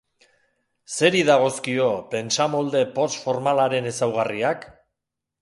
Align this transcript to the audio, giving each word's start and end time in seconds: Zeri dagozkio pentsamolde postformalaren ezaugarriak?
Zeri 0.95 1.19
dagozkio 1.27 1.89
pentsamolde 2.15 2.83
postformalaren 2.97 3.93
ezaugarriak? 3.93 4.69